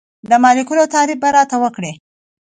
[0.29, 1.93] د مالیکول تعریف به راته وکړئ.